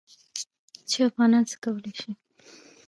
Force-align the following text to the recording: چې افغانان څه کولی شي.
چې 0.89 0.97
افغانان 1.09 1.43
څه 1.49 1.55
کولی 1.63 1.91
شي. 1.99 2.11